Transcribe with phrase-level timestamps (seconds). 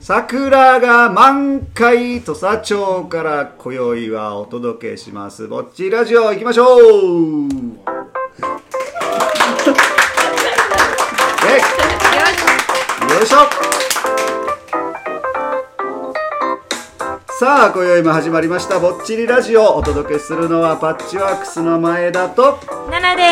[0.00, 6.82] 桜が満開土佐町から今宵はお届けしますぼっちラジオ行きましょう。
[11.46, 13.38] えよいしょ。
[17.38, 18.80] さあ今宵も始まりました。
[18.80, 22.58] ぼっちりラジオお届けするのはパッチワークスの前田と。
[22.90, 23.22] ナナで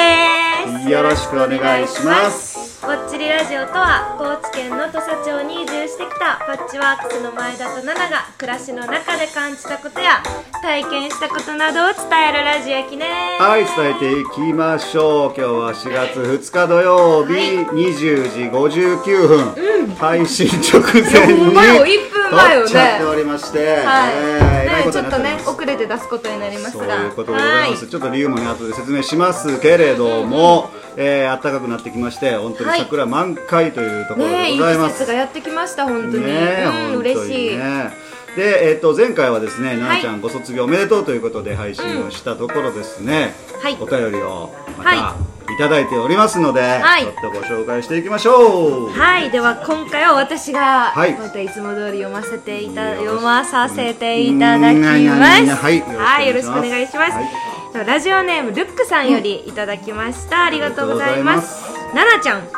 [0.84, 0.90] す。
[0.90, 10.22] よろしくお願いしますぼっちりラジオとは高知県の土佐町に移住してきたパッチワークスの前田とナナが暮らしの中で感じたことや
[10.62, 13.06] 体験したことなどを伝えるラジオやきね
[13.38, 15.34] はい伝えていきましょう。
[15.36, 17.66] 今日は4月2日土曜日、はい。
[17.66, 21.84] 20時59分、配信直前にほんまよ。
[21.84, 37.90] 1分前よね撮っちゃっておりまして、はい、えーねちょっとね遅れて出すことになりますそうがいうことでございます、ちょっと理由もね後で説明しますけれども、えー暖かくなってきまして本当に桜満開というところねいいでございます、季節がやってきました本当に、ねうん嬉しい、ね
[38.36, 43.76] で、えっと前回はですね、ななちゃんご卒業おめでとうということで配信をしたところですね、はい。
[43.80, 47.02] お便りをまた、、はいただいておりますので、はい。
[47.02, 48.90] ちょっとご紹介していきましょう。
[48.90, 51.14] はい、では今回は私がはい。
[51.14, 54.98] またいつも通り読ませていた、読まさせていただきます。
[54.98, 55.10] うん。
[55.10, 55.80] はい。
[55.80, 57.12] はい、よろしくお願いします。
[57.12, 60.44] はラジオネームルックさんよりいただきました。
[60.44, 61.64] ありがとうございます。
[61.94, 62.48] ななちゃん、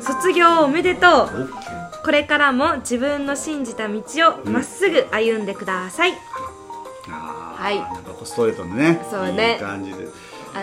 [0.00, 1.50] 卒業おめでとう。
[2.04, 4.02] これからも自分の信じた道
[4.44, 6.12] をまっすぐ歩んでください。
[7.08, 7.62] あー。
[7.62, 7.78] はい。
[7.78, 9.54] なんかストレートでねそうね。
[9.54, 10.08] いい感じで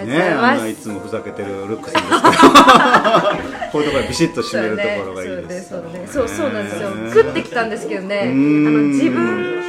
[0.05, 3.51] ねあんないつもふざけてるルックさんですけど。
[3.71, 6.07] こういうところでビシッと締めるところがいいですそうねそうね。
[6.07, 6.89] そうそうなんですよ。
[6.89, 7.09] ね。
[7.13, 8.21] 食ってきたんですけどね。
[8.23, 9.60] あんの自分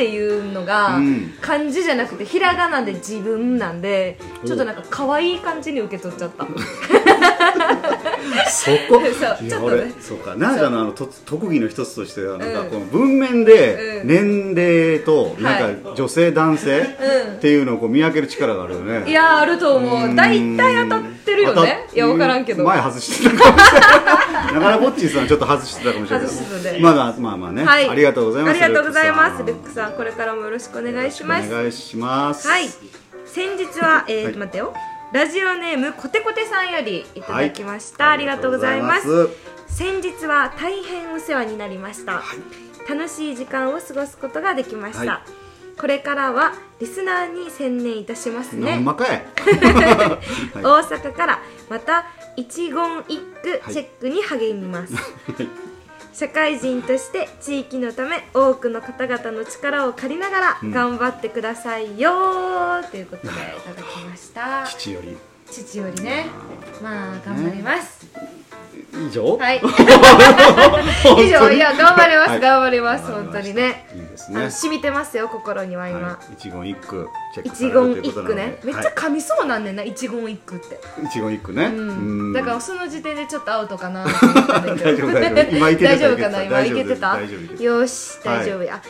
[0.00, 1.34] っていうのがうん。
[1.42, 6.46] 漢字じゃなくてひらがなで自分なんでちょっとなんか可愛い感じに受け取っちゃった。
[8.48, 9.02] そこ？
[9.12, 9.92] そうちょっとね。
[10.00, 10.34] そうか。
[10.36, 12.68] なあちゃんのあのと特技の一つとしてはなんかうん。
[12.70, 14.08] この文面でうん。
[14.08, 16.86] 年齢となんか女性男性うん。
[17.36, 19.04] っていうのをこう見分ける力があるよね。
[19.06, 20.14] いやーあると思う。
[20.14, 22.64] 大体当たってるよ当たねいや分からんけど。
[22.64, 23.90] 前外してたかもしれない。
[24.54, 26.80] なかなかボッチーさんちょっと外してたかもしれない。
[26.80, 27.88] まだまあまあね、はい。
[27.88, 29.42] ありがとうございますありがとうございます。
[29.42, 31.52] ルルックさんこれからもよろしくお願いします。
[31.52, 32.48] お願いします。
[32.48, 32.68] はい。
[33.26, 34.32] 先日はえーはい。
[34.32, 34.74] と待ってよ。
[35.12, 38.14] ラジオネームコテコテさんよりいただきました、はい。
[38.14, 39.28] ありがとうございます。
[39.66, 42.22] 先日は大変お世話になりました、
[42.88, 45.39] 楽しい時間を過ごすことができました、はい
[45.80, 48.78] これからはリスナーに専念いたしますね。
[48.78, 49.22] まか い。
[50.54, 52.04] 大阪からまた
[52.36, 54.94] 一言一句チェックに励みます、
[56.12, 64.66] 社会人として地域のため多くの方々の力を借りながら頑張ってくださいよーということでいただきました
[65.50, 66.26] 父よりね
[66.82, 68.06] まあ頑張ります、
[68.92, 69.36] 以上？
[69.36, 69.60] はい。
[71.22, 72.40] 以上いや頑張ります、はい。
[72.40, 73.86] 頑張ります本当にね。
[73.94, 74.50] いいですね。
[74.50, 78.58] 染みてますよ心には今、はい、一言一句チェック一言一句ね。
[78.64, 80.80] めっちゃは噛みそうなんねんな一言一句って。
[81.02, 87.18] い一言一句ね、うん、だからその時点でちょっとアウトかな大丈夫大丈夫今いけてた大丈夫かな今いけてた
[87.62, 88.80] よし大丈夫や、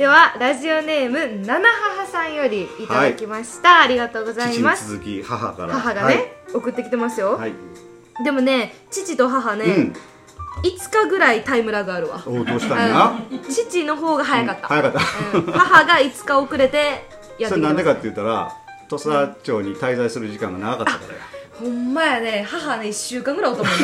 [0.00, 4.92] ではラジオネーム七母さんよりいただきました、ありがとうございます。
[4.92, 5.74] 続き母から。
[5.74, 9.72] 母がね、送ってきてますよ、はい、はいでもね父と母ね、うん。
[9.82, 12.22] 5日ぐらいタイムラグあるわ。
[12.26, 13.42] おうどうしたんや、うん。
[13.42, 15.44] 父の方が早かった、早かった、うん。
[15.52, 17.04] 母が5日遅れてやって
[17.36, 18.56] きてそれなんでかって言ったら
[18.88, 21.20] 土佐町に滞在する時間が長かったからや
[21.60, 22.46] ほんまやね。
[22.48, 23.74] 母ね1週間ぐらいおと思う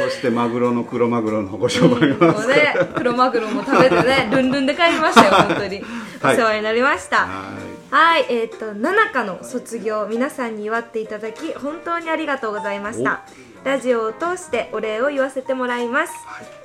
[0.00, 2.48] そしてマグロの黒マグロのご紹介もます。
[2.48, 5.80] うね黒マグロも食べてねルンルンで帰りましたよ本当に、
[6.20, 6.34] はい。
[6.34, 7.26] お世話になりました。
[7.26, 7.52] は
[7.90, 13.22] はいえっ、と七日の卒業皆さんに祝っていただき本当にありがとうございました。
[13.62, 16.12] ラジオを通してお礼を言わせてもらいます、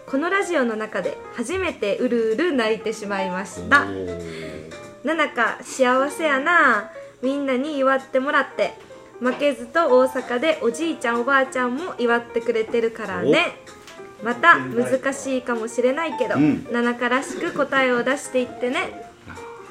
[0.07, 3.85] このラジオの中で初めてうるうる泣いてしまいました。
[5.03, 6.91] 七日幸せやな
[7.21, 8.73] みんなに祝ってもらって
[9.19, 13.57] 負けずと大阪でおじいちゃんおばあちゃんも祝ってくれてるからね。
[14.23, 16.65] また難しいかもしれないけど、うん。
[16.71, 19.09] らしく答えを出していってね。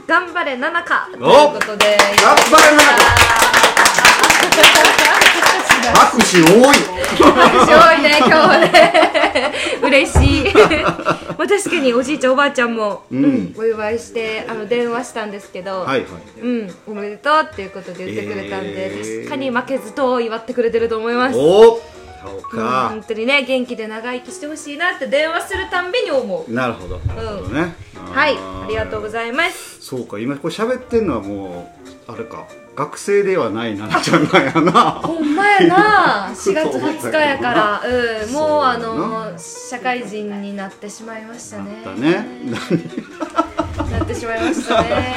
[0.07, 2.83] 頑張れ七日というおことで頑張れな
[5.95, 6.77] 拍手多い。
[7.19, 9.53] 多いね今日はね。
[9.83, 10.17] 嬉し
[10.49, 10.55] い
[11.39, 13.25] まあ確かにおじいちゃんおばあちゃんも、うん。
[13.25, 16.41] うんお祝いしてあの電話したんですけど、はいはい。
[16.41, 19.19] うん、おめでとうっていうことで言ってくれたんで、えー。
[19.23, 21.39] 確かに負けずと祝ってくれてると思います。
[21.39, 21.81] おお
[22.21, 26.53] そううんか本当にね元気で長生きしてほしいなって電話するたんびに思う。
[26.53, 27.75] なるほどなるほどね。
[27.95, 29.81] はいありがとうごいざいます。
[29.81, 31.71] そうか今これ喋ってんのはも
[32.09, 32.47] うあれか
[32.79, 34.73] 学生ではないななちゃんなんやな。
[35.03, 36.31] ほんまやな。
[36.33, 37.83] 4月20日やから。
[37.85, 38.33] うん。
[38.33, 41.83] もうあの社会人になってしまいましたね。
[41.85, 42.25] だね。
[43.91, 45.13] なってしまいましたね。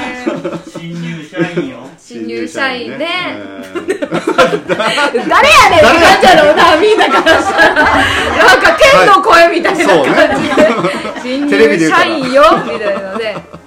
[0.76, 1.78] 新入社員よ。
[2.00, 3.08] 新入社員ね。
[3.08, 4.02] えー
[5.30, 7.76] 誰やねんって感じやろうなみんなからしたら。
[7.76, 7.86] なん
[8.60, 10.04] か剣の声みたいな感
[10.42, 10.70] じで、
[11.22, 13.61] 新テレビで言うから入社員よみたいなので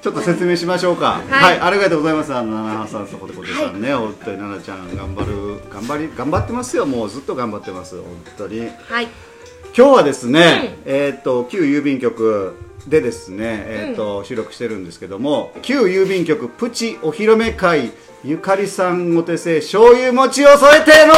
[0.00, 1.20] ちょっと説明しましょうか。
[1.28, 2.34] ははいい、ありがとうございます。
[2.34, 6.86] あの、七さん、そこでこてさんね、本当に奈々ちゃん、頑張る、頑張り、頑張ってますよ。
[6.86, 7.96] もうずっと頑張ってます。
[7.96, 8.04] 本
[8.38, 8.60] 当に。
[8.60, 9.08] はい
[9.72, 12.56] 今日はですね、えっ、と、旧郵便局。
[12.88, 17.92] でですね、えっ、と、収録してるんですけども、旧郵便局プチお披露目会。
[18.22, 21.14] ゆかりさんお手製醤油餅を添えての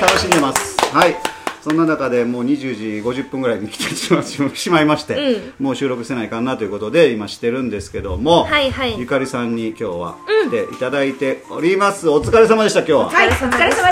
[0.00, 0.76] 楽しんでます。
[0.94, 1.27] はい。
[1.68, 8.98] そんな中でもう20時50分ぐらいに来てしましまいまして、もう収録せないかなということで今してるんですけども、はいはい。
[8.98, 10.16] ゆかりさんに今日は
[10.46, 13.84] 来ていただいております、お疲れ様でした今日は、はいお疲れ様でした。
[13.84, 13.90] あ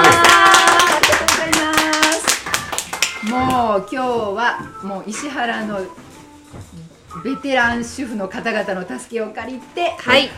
[0.00, 0.08] りが
[1.02, 1.74] とうございま
[2.14, 3.30] す。
[3.30, 5.80] もう今日はもう石原の
[7.22, 10.30] ベテラン主婦の方々の助けを借りて、はい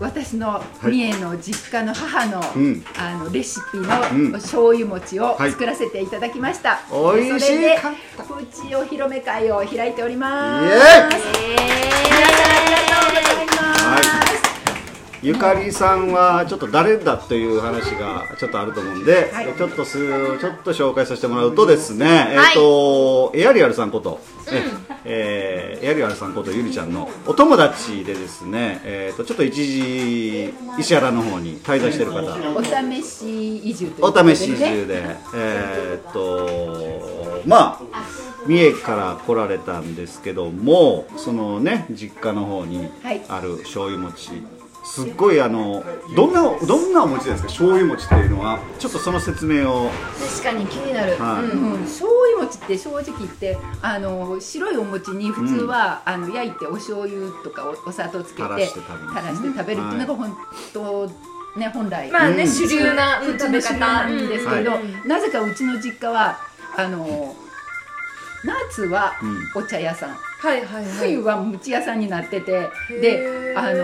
[0.00, 2.84] 私の三重の実家の母の,、うん。
[2.98, 4.32] あのレシピうん。
[4.32, 5.52] の醤油餅をはい。
[5.52, 6.80] 作らせていただきました。
[6.90, 7.92] おいしいそれでか
[8.24, 10.66] プチお披露目会を開いております。
[10.66, 13.84] 皆さんありがとうございます。
[13.84, 14.24] はい。
[15.22, 19.54] ゆかりさんはちょっと誰だという話がちょっとあると思うんで、はい。
[19.54, 19.98] ちょっとす
[20.40, 24.33] ちょっと紹介させてもらうとですね、えっ、はいとエアリアルさんこと、ね
[25.04, 32.22] えーエアリアルさんことゆりちゃんのお友達でですね、えっ、とちょっと一時石原の方に滞在してる方、
[32.56, 35.04] お試し移住お試し移住で、
[35.34, 38.04] えーっとまあ
[38.46, 43.22] 三重から来られたんですけどもそのね実家の方にはい。
[43.28, 44.30] ある醤油餅
[44.84, 45.82] すっごいあの
[46.14, 47.48] どんなどんなお餅ですか？
[47.48, 48.58] 醤油餅っていうのは。
[48.78, 49.90] ちょっとその説明を。
[50.20, 51.44] 確かに気になる、はい。
[51.44, 51.72] うん。
[51.72, 59.80] うん、醤油餅って正直言ってあの白いお餅に普通は、あの焼いてお醤油とかおお砂糖つけて垂らして食べる。
[59.80, 60.36] っていうのが本
[60.72, 61.10] 当、
[61.58, 62.48] ね本来、まあね、うん。
[62.48, 65.08] 主流な普通の主流なんですけど、はい。
[65.08, 66.38] なぜかうちの実家は
[66.76, 67.34] あの
[68.44, 69.14] 夏は
[69.54, 70.92] お茶屋さん、はいはいはい。
[70.98, 73.78] 冬は餅屋さんになっててへでーあの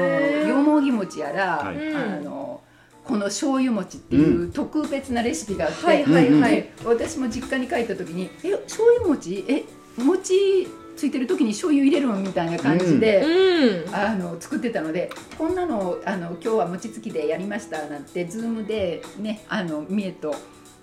[0.49, 1.95] よもぎ餅やら、はい。
[1.95, 2.61] あの
[3.05, 6.53] この醤油餅っていう特別なレシピがあって、はいはいはい。
[6.53, 9.45] で私も実家に帰った時に「え醤油餅？
[9.49, 9.65] え
[9.97, 13.95] 餅ついてる時に醤油入れるの?」みたいな感じで、うん。
[13.95, 20.35] あの作ってたのでこんなのあの今日は餅つきでやりましたなんてズームでねあの三重と。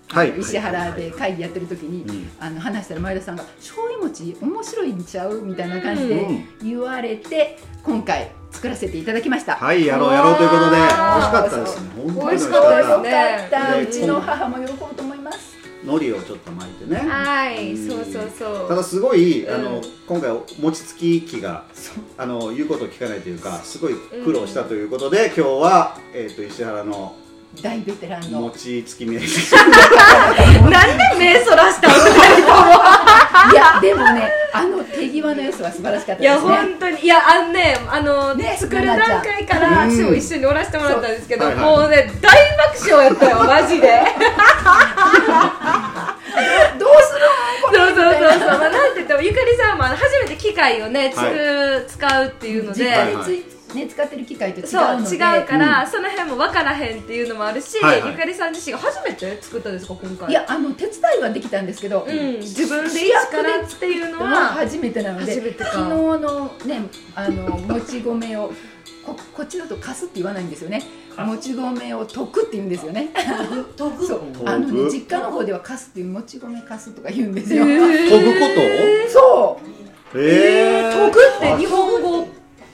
[0.08, 0.38] はい。
[0.38, 2.30] 石原で会議やってる時に、うん。
[2.40, 6.48] あの話したら前田さんが「醤油餅面白いんちゃう?」みたいな感じでうん。
[6.62, 9.56] 言われて今回作らせていただきました。
[9.56, 10.76] はいやろうやろうということで。
[10.76, 11.80] 美味しかったです。
[11.80, 11.90] ね。
[11.96, 12.98] 本当に美味しかった。
[12.98, 13.82] ねった、ね。
[13.82, 15.58] うちの母も喜ぶと思います。
[15.84, 17.08] 海苔をちょっと巻いてね。
[17.08, 17.88] はい、うん。
[17.88, 18.68] そうそうそう。
[18.68, 21.64] ただすごい、あのうん今回餅つき機が
[22.16, 23.94] あの言うことを聞かないというかすごい
[24.24, 27.14] 苦労したということで、今日は、えー、と石原の
[27.62, 28.42] 大ベテランの。
[28.42, 29.56] 餅つき名人
[30.70, 31.94] なんで目そらしたの
[33.52, 36.56] いやでもねあの手際の良さは素晴らしかったいやですね。
[36.56, 37.00] 本当に。
[37.00, 39.90] いやあのねあの、ね作る段階からうん。
[39.90, 41.54] 私も一緒におらせてもらったんですけど、そう。
[41.54, 43.88] はいはいもうね大爆笑やったよマジで。
[46.78, 47.20] どうする
[47.74, 52.94] そうそうそうそう、まあ、なんて言ってもゆかりさんも初めて機械をねつく、は使うっていうので、
[53.74, 54.82] ね、使ってる機械と違うそう
[55.14, 58.12] 違うから、その辺も分からへんっていうのもあるし、はいはい。
[58.12, 60.30] ゆかりさん自身が初めて作ったんですか今回。
[60.30, 65.70] いやあの手伝いはできたんですけど、うん、自分で一からっていうのはは初めてなので初めてか。
[65.70, 66.82] 昨日のね
[67.14, 68.52] あのもち米を
[69.04, 70.82] ここっちだとかすって言わないんですよね。
[71.16, 73.10] もち米を溶くって言うんですよね。
[73.76, 74.32] 研ぐそう。
[74.32, 78.46] ぐあのね実家の方ではかすっていうもち米かすとか言うんですよ、研ぐこ
[79.06, 79.10] と？
[79.10, 79.68] そう。
[80.14, 82.17] え研ぐって日本語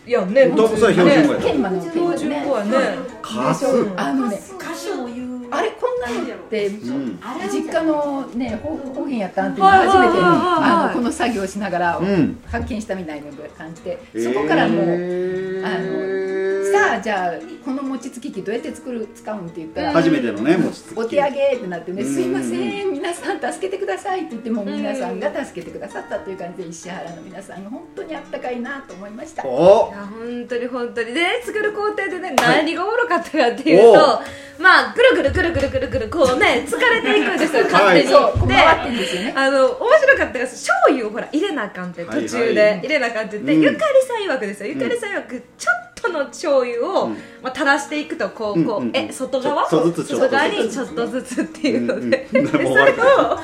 [0.06, 2.78] やんね研ぐそれ標準語や研磨の研標準語やね。
[3.22, 3.66] かす。
[3.96, 7.18] あのね歌詞も言うあれこんなのってうん。
[7.50, 10.20] 実家のね方方言やったんっていうのを初めてはいはいはい。
[10.20, 12.38] はいあのこの作業をしながらうん。
[12.46, 13.98] 発見したみたいな感じで。
[14.22, 17.32] そこからもうえーあのさじゃあ
[17.64, 22.14] この餅つき機どうやって作る使うんって言ったら、初めてのね餅つきお手上げってなってね、うん。
[22.14, 29.46] すいません皆さん助けてくださいって言っても皆さんが助けてくださったっていう感じで石原の皆さんが本当にあったかいなと思いました。
[29.46, 29.88] お。
[29.88, 34.20] いや本当に本当にで作る工程でね、はい何がおもろかったかっていうと
[34.60, 34.62] お。
[34.62, 39.34] まあぐるぐるぐるぐるぐるぐるこうね疲れていくんですよ勝手に、そうこうででね。
[39.34, 42.78] あの面白かったのが醤油をほら入れなあかんって途中で、はいはい。
[42.80, 43.62] 入れなあかんって言って、うん。
[43.62, 44.68] ゆかりさん曰くですよ。
[44.70, 48.96] ゆかりさん曰くちょっと の醤油を、うんまあ、垂らしていくとこうこう、うんうんうん。
[48.96, 49.68] え外側？
[49.68, 49.92] 外
[50.28, 53.40] 側にちょっとずつっていうので, で、それを、まあ、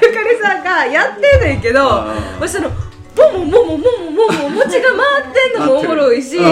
[0.00, 2.70] ゆかりさんがやってんねんけどまあその
[3.16, 6.44] ボンボンボンボンボンボンボン餅が回ってんのもおもろいしでで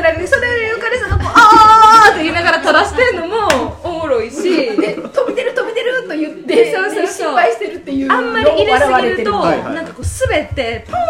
[0.00, 11.05] なんかそれでゆかりさんがこうあーって言いながら垂らしてんのもおもろいしで飛び出る飛び出ると言ってそうそうそうね心配してるっていうあんまり入れすぎると、なんかこう滑ってポーン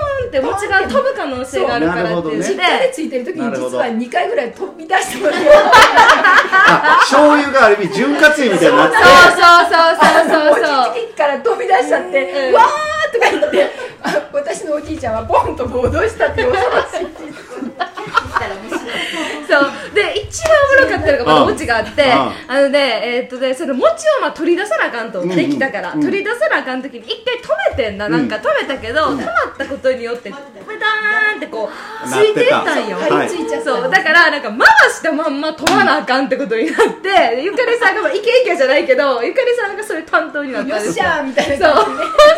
[0.82, 5.52] が飛ぶ可能性があるからって実家でついてる時に実は2回ぐらい飛び出してますよ
[6.68, 8.96] あ醤油がある意味潤滑油みたいになって。
[8.96, 10.64] そうそうそうそうそう。
[10.64, 13.70] そう餅つきから飛び出しちゃって、うんわーとか言って。
[14.02, 17.06] あ私のおじいちゃんはポンと暴動したって恐ろしい
[19.48, 19.70] そう
[20.76, 22.10] で一番おもろかったのがまだうん餅があってうん。
[22.10, 23.86] あのねえーっとねその餅
[24.18, 25.20] をまあ取り出さなあかんと。
[25.22, 25.30] うん。
[25.30, 25.92] うんできたから。
[25.92, 26.00] うん。
[26.00, 28.08] 取り出さなあかん時に一回止めてんな。
[28.08, 30.36] なんか止めたけど止まったことによってペ
[30.78, 31.68] ターンってこ
[32.04, 32.96] うついてったんよ。
[32.98, 33.46] 張り付い。
[33.46, 33.90] ちゃそう。
[33.90, 34.58] だからなんか回
[34.90, 41.04] したまんま飛ばなあかんってことになってゆかりさんがまあイケイケじゃないけどゆかりさんがそれ担当になったよっしんですよ。
[41.04, 41.66] ゃーみたいそうじで。
[41.66, 41.72] ね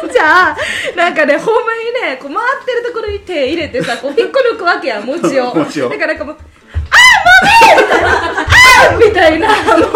[0.00, 0.56] ほんじゃあ
[0.96, 5.54] なんかねほんまにねこう回ってるところに手入れてさこう引っこ抜くわけや餅を。
[5.56, 5.88] 餅を。
[5.88, 7.77] だからなんかもうあーもうね
[8.98, 9.94] みたいなあーみたいなもうなんか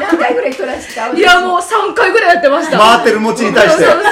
[0.00, 1.08] 何回ぐらい取らした？
[1.08, 2.78] いやもう3回ぐらいやってました。
[2.78, 3.84] 回ってる餅に対して。
[3.84, 4.10] そうそうそう。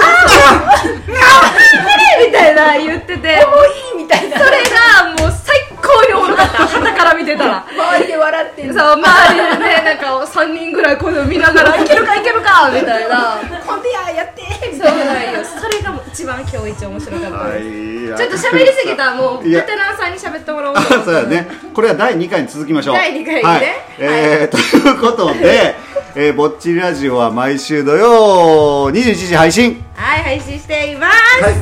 [2.26, 3.46] みたいな言ってて。
[3.46, 4.38] もういいみたいな。
[4.38, 6.66] それがもう最高におもろかった。
[6.66, 7.64] 旗から見てたら。
[7.70, 13.38] 周りで笑ってるそう周りでねなんか3人ぐらいこれを見ながらいけるかいけるかみたいな。
[13.66, 15.44] コンテややってみそうたいななんよ。
[15.44, 18.16] それがもう一番今日一面白かったはです、い。
[18.16, 19.14] ちょっと喋りすぎた。
[19.16, 21.48] もうベテランさんに喋ってもらおうそうやね。
[21.74, 22.94] これは第2回に続きましょう。
[22.96, 23.62] 第二回ねはい。
[23.98, 25.74] えーということで、
[26.14, 29.84] えーぼっちりラジオは毎週土曜21時配信。
[29.94, 31.54] はい配信しています、はい。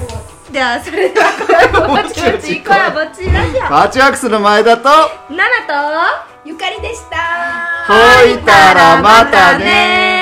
[0.52, 2.90] ではそれではこれぼちぼち行こうよ。
[2.94, 3.60] ぼっちラジオ。
[3.68, 4.88] パーチワークスの前田と
[5.30, 7.16] ナナとゆかりでした。
[7.88, 7.94] ほ
[8.28, 10.15] いたらまたね